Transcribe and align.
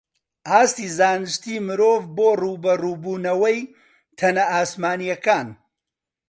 ئاستی 0.49 0.87
زانستی 0.97 1.55
مرۆڤ 1.67 1.99
بۆ 2.15 2.27
ڕووبەڕووبوونەوەی 2.41 3.59
تەنە 4.17 4.43
ئاسمانییەکان 4.53 5.47